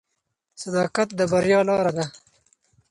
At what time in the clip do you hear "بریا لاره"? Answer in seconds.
1.31-1.91